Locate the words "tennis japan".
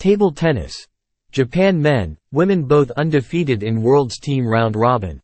0.32-1.78